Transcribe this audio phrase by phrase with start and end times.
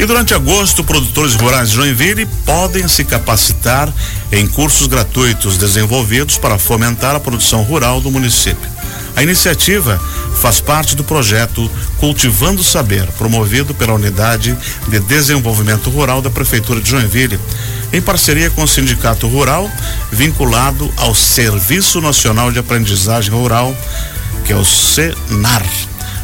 [0.00, 3.92] E durante agosto, produtores rurais de Joinville podem se capacitar
[4.32, 8.66] em cursos gratuitos desenvolvidos para fomentar a produção rural do município.
[9.14, 10.00] A iniciativa
[10.40, 14.56] faz parte do projeto Cultivando Saber, promovido pela Unidade
[14.88, 17.38] de Desenvolvimento Rural da Prefeitura de Joinville,
[17.92, 19.70] em parceria com o Sindicato Rural,
[20.10, 23.76] vinculado ao Serviço Nacional de Aprendizagem Rural,
[24.46, 25.62] que é o SENAR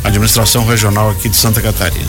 [0.07, 2.07] administração regional aqui de Santa Catarina.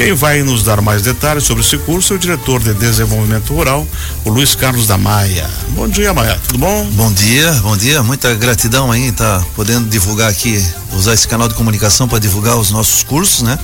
[0.00, 3.86] Quem vai nos dar mais detalhes sobre esse curso é o diretor de desenvolvimento rural,
[4.24, 5.46] o Luiz Carlos da Maia.
[5.76, 6.86] Bom dia, Maia, tudo bom?
[6.92, 11.54] Bom dia, bom dia, muita gratidão aí, tá podendo divulgar aqui, usar esse canal de
[11.54, 13.58] comunicação para divulgar os nossos cursos, né?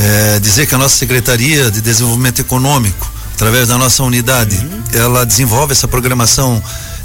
[0.00, 4.82] É, dizer que a nossa Secretaria de Desenvolvimento Econômico, através da nossa unidade, uhum.
[4.94, 6.60] ela desenvolve essa programação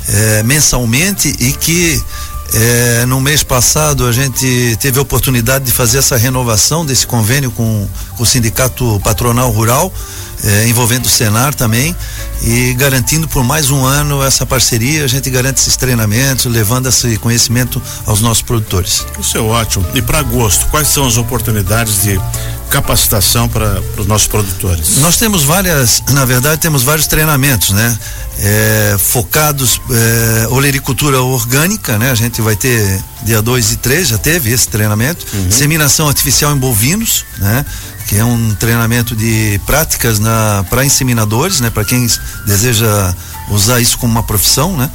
[0.09, 2.03] é, mensalmente e que
[2.53, 7.49] é, no mês passado a gente teve a oportunidade de fazer essa renovação desse convênio
[7.51, 7.87] com,
[8.17, 9.93] com o Sindicato Patronal Rural,
[10.43, 11.95] é, envolvendo o Senar também,
[12.41, 17.17] e garantindo por mais um ano essa parceria, a gente garante esses treinamentos, levando esse
[17.17, 19.05] conhecimento aos nossos produtores.
[19.19, 19.85] Isso é ótimo.
[19.93, 22.19] E para agosto, quais são as oportunidades de
[22.71, 24.97] capacitação para os nossos produtores?
[24.97, 27.97] Nós temos várias, na verdade, temos vários treinamentos, né?
[28.39, 32.09] É, focados é, olericultura orgânica, né?
[32.09, 35.25] A gente vai ter dia 2 e 3, já teve esse treinamento.
[35.33, 35.51] Uhum.
[35.51, 37.65] Seminação artificial em bovinos, né?
[38.07, 40.19] Que é um treinamento de práticas
[40.69, 41.69] para inseminadores, né?
[41.69, 42.07] Para quem
[42.47, 43.13] deseja
[43.49, 44.89] usar isso como uma profissão, né?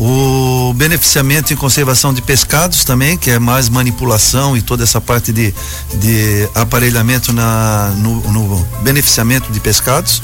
[0.00, 5.32] O beneficiamento em conservação de pescados também, que é mais manipulação e toda essa parte
[5.32, 5.52] de,
[5.94, 10.22] de aparelhamento na, no, no beneficiamento de pescados.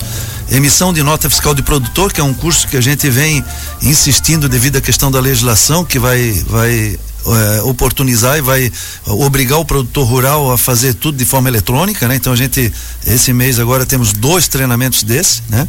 [0.48, 3.45] Emissão de nota fiscal de produtor, que é um curso que a gente vem
[3.83, 8.70] insistindo devido à questão da legislação, que vai, vai é, oportunizar e vai
[9.06, 12.14] obrigar o produtor rural a fazer tudo de forma eletrônica, né?
[12.14, 12.72] Então a gente
[13.06, 15.67] esse mês agora temos dois treinamentos desses, né?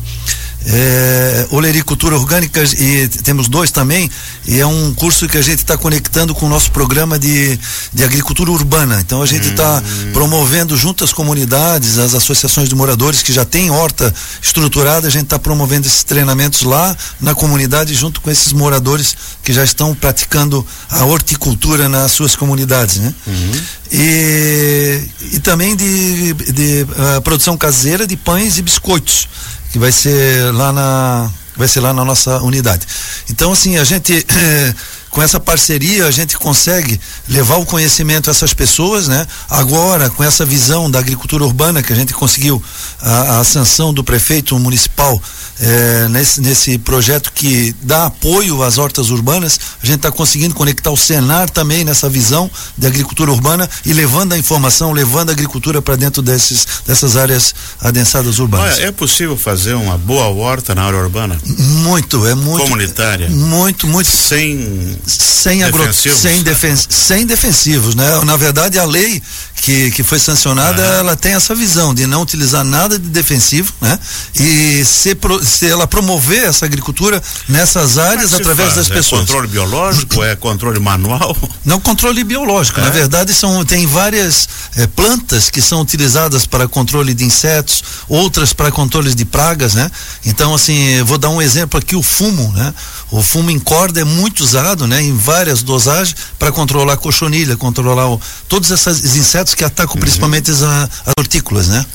[0.68, 4.10] É, olericultura orgânica e temos dois também
[4.48, 7.60] e é um curso que a gente está conectando com o nosso programa de,
[7.94, 10.12] de agricultura urbana então a gente está hum.
[10.14, 15.26] promovendo junto às comunidades as associações de moradores que já têm horta estruturada a gente
[15.26, 20.66] está promovendo esses treinamentos lá na comunidade junto com esses moradores que já estão praticando
[20.90, 23.62] a horticultura nas suas comunidades né uhum.
[23.92, 25.02] e,
[25.34, 29.28] e também de, de uh, produção caseira de pães e biscoitos
[29.76, 32.88] que vai ser lá na vai ser lá na nossa unidade.
[33.30, 34.26] Então assim, a gente
[35.16, 37.00] com essa parceria a gente consegue
[37.30, 39.26] levar o conhecimento a essas pessoas, né?
[39.50, 42.62] Agora, com essa visão da agricultura urbana que a gente conseguiu
[43.02, 45.18] a, a sanção do prefeito municipal
[45.62, 50.92] é, nesse, nesse projeto que dá apoio às hortas urbanas, a gente está conseguindo conectar
[50.92, 55.82] o Senar também nessa visão de agricultura urbana e levando a informação, levando a agricultura
[55.82, 58.76] para dentro desses, dessas áreas adensadas urbanas.
[58.76, 61.40] Olha, é possível fazer uma boa horta na área urbana?
[61.58, 62.64] Muito, é muito.
[62.64, 63.30] Comunitária?
[63.30, 64.10] Muito, muito.
[64.10, 68.20] Sem sem agro, sem, defen, sem defensivos, né?
[68.24, 69.22] Na verdade, a lei
[69.66, 70.98] que, que foi sancionada, ah.
[70.98, 73.98] ela tem essa visão de não utilizar nada de defensivo, né?
[74.36, 78.76] E se, se ela promover essa agricultura nessas áreas através faz?
[78.76, 79.24] das é pessoas.
[79.24, 81.36] É controle biológico, é controle manual?
[81.66, 82.84] Não controle biológico, é?
[82.84, 88.54] na verdade são tem várias é, plantas que são utilizadas para controle de insetos, outras
[88.54, 89.90] para controle de pragas, né?
[90.26, 92.72] Então assim, vou dar um exemplo aqui, o fumo, né?
[93.10, 94.95] O fumo em corda é muito usado, né?
[95.02, 100.02] Em várias dosagens para controlar a cochonilha, controlar o, todos esses insetos que atacam uhum.
[100.02, 101.86] principalmente as, as hortícolas, né?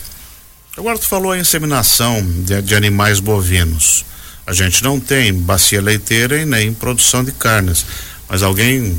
[0.76, 4.04] Agora tu falou a inseminação de, de, animais bovinos.
[4.46, 7.84] A gente não tem bacia leiteira e nem produção de carnes.
[8.28, 8.96] Mas alguém.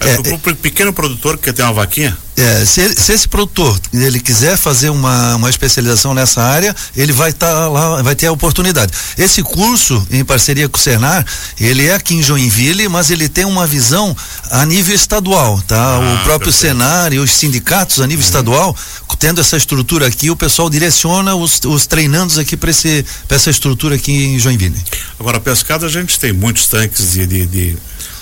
[0.00, 2.16] É, o, o pequeno produtor que tem uma vaquinha?
[2.34, 7.28] É, se, se, esse produtor ele quiser fazer uma, uma especialização nessa área, ele vai
[7.28, 8.90] estar tá lá, vai ter a oportunidade.
[9.18, 11.26] Esse curso, em parceria com o Senar,
[11.60, 14.16] ele é aqui em Joinville, mas ele tem uma visão
[14.50, 15.76] a nível estadual, tá?
[15.76, 16.52] Ah, o próprio perfeito.
[16.52, 18.28] Senar e os sindicatos a nível uhum.
[18.28, 18.76] estadual,
[19.18, 24.10] tendo essa estrutura aqui, o pessoal direciona os, os treinandos aqui para essa estrutura aqui
[24.10, 24.82] em Joinville.
[25.20, 27.76] Agora, pescado, a gente tem muitos tanques de, de, de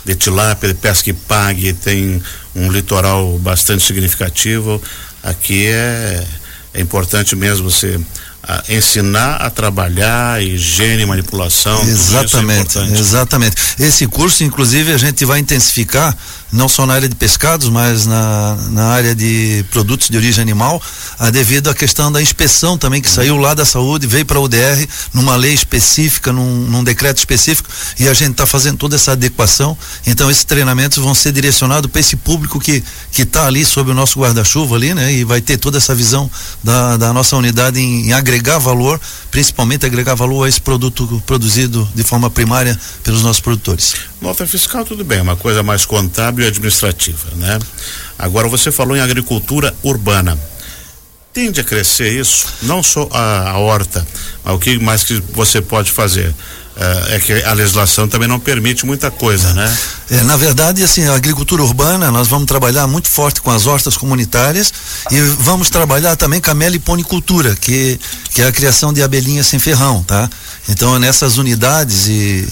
[0.05, 2.23] de tilápia, de pesca e pague, tem
[2.55, 4.81] um litoral bastante significativo.
[5.23, 6.27] Aqui é,
[6.75, 8.01] é importante mesmo você
[8.51, 11.81] a ensinar a trabalhar, higiene, manipulação.
[11.83, 13.57] Exatamente, é exatamente.
[13.79, 16.17] Esse curso, inclusive, a gente vai intensificar
[16.53, 20.83] não só na área de pescados, mas na, na área de produtos de origem animal,
[21.17, 24.41] ah, devido à questão da inspeção também, que saiu lá da saúde, veio para a
[24.41, 27.69] UDR numa lei específica, num, num decreto específico,
[28.01, 29.79] e a gente está fazendo toda essa adequação.
[30.05, 32.83] Então, esses treinamentos vão ser direcionados para esse público que
[33.17, 35.13] está ali sob o nosso guarda-chuva ali, né?
[35.13, 36.29] E vai ter toda essa visão
[36.65, 39.01] da, da nossa unidade em, em agregar valor,
[39.31, 43.95] principalmente agregar valor a esse produto produzido de forma primária pelos nossos produtores.
[44.21, 47.59] Nota fiscal, tudo bem, uma coisa mais contábil e administrativa, né?
[48.19, 50.39] Agora você falou em agricultura urbana.
[51.33, 54.07] Tende a crescer isso, não só a, a horta,
[54.45, 56.35] mas o que mais que você pode fazer?
[56.81, 59.77] É, é que a legislação também não permite muita coisa, né?
[60.11, 63.99] É, na verdade, assim, a agricultura urbana, nós vamos trabalhar muito forte com as hortas
[63.99, 64.73] comunitárias
[65.11, 68.01] e vamos trabalhar também com a meliponicultura, que,
[68.33, 70.29] que é a criação de abelhinhas sem ferrão, tá?
[70.71, 72.49] Então, nessas unidades e,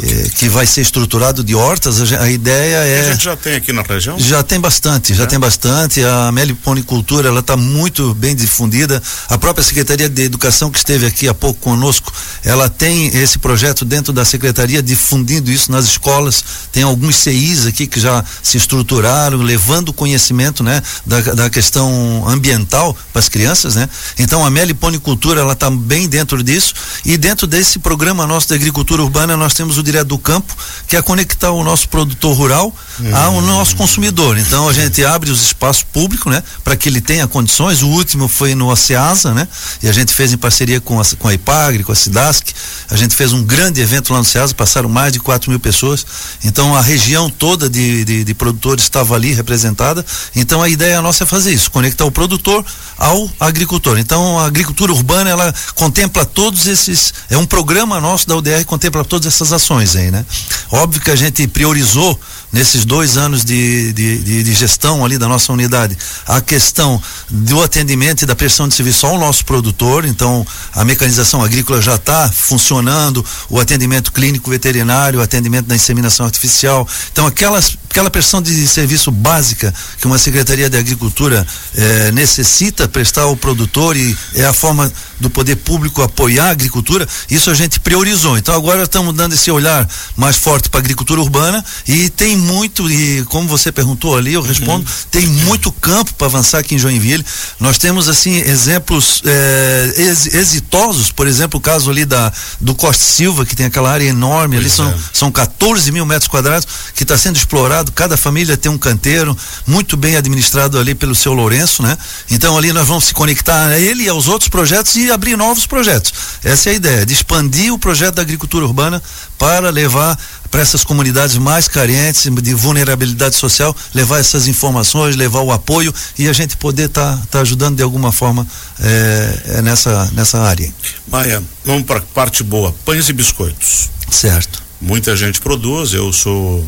[0.00, 3.00] e que vai ser estruturado de hortas, a, a ideia é.
[3.00, 4.18] A gente já tem aqui na região?
[4.18, 5.26] Já tem bastante, já é.
[5.26, 6.02] tem bastante.
[6.04, 9.02] A meliponicultura, ela está muito bem difundida.
[9.28, 12.12] A própria Secretaria de Educação que esteve aqui há pouco conosco,
[12.44, 16.44] ela tem esse projeto dentro da secretaria difundindo isso nas escolas.
[16.72, 22.96] Tem alguns CIs aqui que já se estruturaram, levando conhecimento, né, da, da questão ambiental
[23.12, 23.88] para as crianças, né?
[24.18, 26.74] Então a meliponicultura, ela está bem dentro disso
[27.04, 30.54] e dentro desse programa nosso de agricultura urbana, nós temos o direto do campo,
[30.86, 33.16] que é conectar o nosso produtor rural hum.
[33.16, 34.38] ao nosso consumidor.
[34.38, 37.82] Então a gente abre os espaços públicos, né, para que ele tenha condições.
[37.82, 39.48] O último foi no Oceasa, né,
[39.82, 42.52] e a gente fez em parceria com a, com a Ipagre, com a Cidasc.
[42.90, 46.04] A gente fez um grande evento lá no Oceasa, passaram mais de 4 mil pessoas.
[46.44, 50.04] Então a região toda de, de, de produtores estava ali representada.
[50.36, 52.64] Então a ideia nossa é fazer isso, conectar o produtor
[52.98, 53.98] ao agricultor.
[53.98, 58.64] Então a agricultura urbana ela contempla todos esses é um programa nosso da UDR que
[58.64, 60.24] contempla todas essas ações aí, né?
[60.70, 62.18] Óbvio que a gente priorizou
[62.52, 65.96] nesses dois anos de, de, de, de, gestão ali da nossa unidade,
[66.26, 71.42] a questão do atendimento e da prestação de serviço ao nosso produtor, então a mecanização
[71.42, 77.76] agrícola já está funcionando, o atendimento clínico veterinário, o atendimento da inseminação artificial, então aquelas,
[77.98, 81.44] aquela prestação de serviço básica que uma Secretaria de Agricultura
[81.76, 87.08] eh, necessita prestar ao produtor e é a forma do poder público apoiar a agricultura,
[87.28, 88.38] isso a gente priorizou.
[88.38, 92.88] Então agora estamos dando esse olhar mais forte para a agricultura urbana e tem muito,
[92.88, 95.06] e como você perguntou ali, eu respondo, uhum.
[95.10, 97.24] tem muito campo para avançar aqui em Joinville.
[97.58, 103.02] Nós temos assim exemplos eh, ex, exitosos, por exemplo, o caso ali da do Costa
[103.02, 104.96] Silva, que tem aquela área enorme, pois ali são, é.
[105.12, 109.36] são 14 mil metros quadrados que está sendo explorado, cada família tem um canteiro
[109.66, 111.96] muito bem administrado ali pelo seu Lourenço, né?
[112.30, 115.66] Então ali nós vamos se conectar a ele e aos outros projetos e abrir novos
[115.66, 116.12] projetos.
[116.42, 119.02] Essa é a ideia, de expandir o projeto da agricultura urbana
[119.38, 120.18] para levar
[120.50, 126.28] para essas comunidades mais carentes de vulnerabilidade social, levar essas informações, levar o apoio e
[126.28, 128.46] a gente poder estar tá, tá ajudando de alguma forma
[128.80, 130.72] é, nessa, nessa área.
[131.06, 133.90] Maia, vamos para a parte boa, pães e biscoitos.
[134.10, 134.62] Certo.
[134.80, 136.64] Muita gente produz, eu sou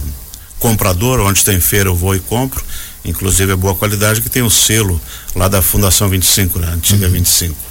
[0.60, 2.62] comprador, onde tem feira eu vou e compro,
[3.04, 5.00] inclusive é boa qualidade que tem o selo
[5.34, 6.68] lá da Fundação 25, né?
[6.68, 7.12] Antiga uhum.
[7.12, 7.69] 25.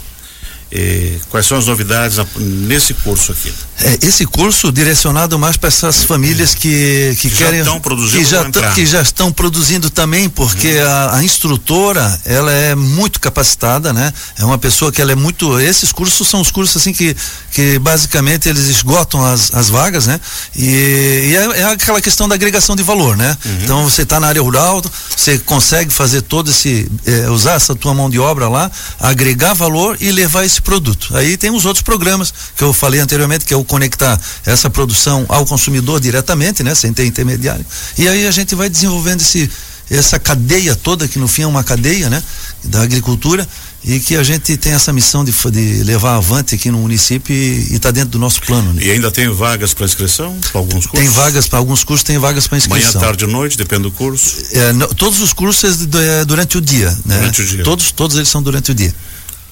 [0.71, 3.51] Eh, quais são as novidades nesse curso aqui?
[3.81, 7.71] É, esse curso direcionado mais para essas famílias que, que, que querem já
[8.11, 10.85] que já, que já estão produzindo também, porque hum.
[10.85, 14.13] a, a, instrutora ela é muito capacitada, né?
[14.37, 15.59] É uma pessoa que ela é muito.
[15.59, 17.15] Esses cursos são os cursos assim que,
[17.51, 20.19] que basicamente eles esgotam as, as vagas, né?
[20.55, 23.35] E, e é, é, aquela questão da agregação de valor, né?
[23.43, 23.57] Uhum.
[23.63, 24.83] Então você está na área rural,
[25.15, 28.69] você consegue fazer todo esse eh, usar essa tua mão de obra lá,
[28.99, 31.15] agregar valor e levar esse esse produto.
[31.15, 35.25] Aí tem os outros programas que eu falei anteriormente, que é o conectar essa produção
[35.29, 37.65] ao consumidor diretamente, né, sem ter intermediário.
[37.97, 39.49] E aí a gente vai desenvolvendo esse
[39.91, 42.21] essa cadeia toda, que no fim é uma cadeia, né,
[42.65, 43.47] da agricultura,
[43.83, 47.73] e que a gente tem essa missão de, de levar avante aqui no município e
[47.73, 48.71] está dentro do nosso plano.
[48.71, 48.83] Né?
[48.83, 50.91] E ainda tem vagas para inscrição para alguns cursos?
[50.91, 52.91] Tem vagas para alguns cursos, tem vagas para inscrição.
[52.91, 54.35] Manhã, tarde e noite, depende do curso?
[54.51, 57.17] É, não, todos os cursos é, durante o dia, né?
[57.17, 57.63] Durante o dia.
[57.63, 58.93] Todos, todos eles são durante o dia.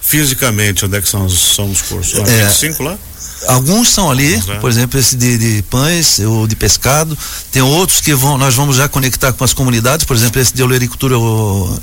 [0.02, 2.18] Fisicamente, onde é que são, são os cursos?
[2.20, 2.98] É, 25 lá?
[3.46, 4.56] Alguns são ali, é.
[4.56, 7.18] por exemplo, esse de, de, pães ou de pescado.
[7.52, 10.64] Tem outros que vão, nós vamos já conectar com as comunidades, por exemplo, esse de
[10.64, 11.18] olericultura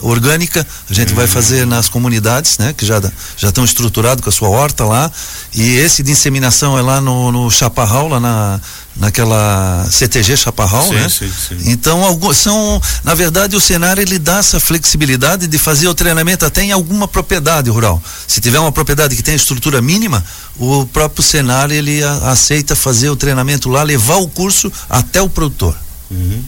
[0.02, 1.30] orgânica, a gente vai uhum.
[1.30, 2.74] fazer nas comunidades, né?
[2.76, 3.00] Que já
[3.36, 5.10] já estão estruturados com a sua horta lá.
[5.54, 8.60] E esse de inseminação é lá no, no Chaparral, lá na,
[8.96, 11.08] naquela CTG Chaparral, sim, né?
[11.08, 11.70] Sim, sim.
[11.70, 16.46] Então, alguns são, na verdade, o cenário ele dá essa flexibilidade de fazer o treinamento
[16.46, 18.00] até em alguma propriedade rural.
[18.26, 20.24] Se tiver uma propriedade que tem estrutura mínima,
[20.56, 25.28] o próprio cenário ele a, aceita fazer o treinamento lá, levar o curso até o
[25.28, 25.76] produtor.
[26.10, 26.44] Uhum.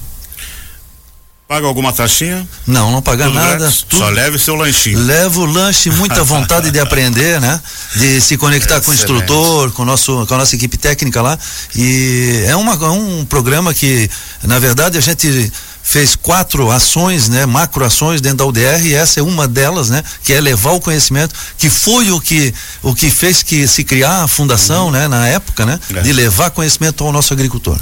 [1.48, 2.46] Paga alguma taxinha?
[2.66, 3.72] Não, não paga tudo nada.
[3.88, 3.98] Tudo.
[4.00, 4.98] Só leve seu lanchinho.
[4.98, 7.60] Levo o lanche, muita vontade de aprender, né?
[7.94, 11.38] De se conectar com o instrutor, com, nosso, com a nossa equipe técnica lá.
[11.74, 14.10] E é uma, um programa que,
[14.42, 15.52] na verdade, a gente
[15.86, 20.02] fez quatro ações, né, macro ações dentro da UDR e essa é uma delas, né,
[20.24, 22.52] que é levar o conhecimento, que foi o que
[22.82, 24.90] o que fez que se criar a fundação, uhum.
[24.90, 26.02] né, na época, né, é.
[26.02, 27.78] de levar conhecimento ao nosso agricultor.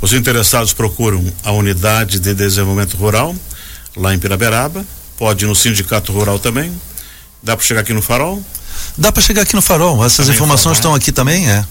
[0.00, 3.36] Os interessados procuram a unidade de desenvolvimento rural
[3.94, 4.84] lá em Piraberaba,
[5.18, 6.72] pode ir no sindicato rural também.
[7.42, 8.42] Dá para chegar aqui no Farol?
[8.96, 10.04] Dá para chegar aqui no Farol.
[10.04, 11.64] Essas também informações estão aqui também, é.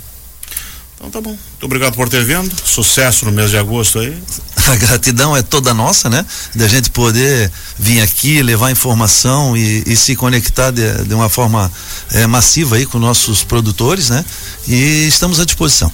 [1.01, 1.31] Então tá bom.
[1.31, 2.51] Muito obrigado por ter vindo.
[2.63, 4.15] Sucesso no mês de agosto aí.
[4.67, 6.23] A gratidão é toda nossa, né?
[6.53, 11.71] Da gente poder vir aqui, levar informação e, e se conectar de, de uma forma
[12.11, 14.23] é, massiva aí com nossos produtores, né?
[14.67, 15.91] E estamos à disposição.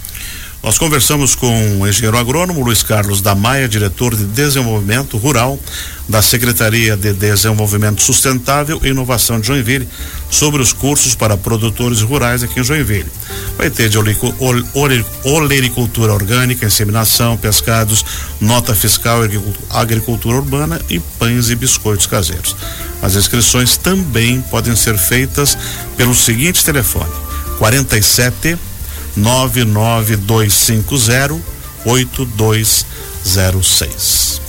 [0.67, 5.57] Nós conversamos com o engenheiro agrônomo Luiz Carlos da Maia, diretor de Desenvolvimento Rural
[6.09, 9.88] da Secretaria de Desenvolvimento Sustentável e Inovação de Joinville,
[10.29, 13.09] sobre os cursos para produtores rurais aqui em Joinville.
[13.57, 13.97] Vai ter de
[15.24, 18.03] olericultura orgânica, inseminação, pescados,
[18.41, 19.21] nota fiscal,
[19.69, 22.57] agricultura urbana e pães e biscoitos caseiros.
[23.01, 25.57] As inscrições também podem ser feitas
[25.95, 27.09] pelo seguinte telefone:
[27.57, 28.57] 47
[29.17, 31.39] 99250
[31.86, 34.46] 8206.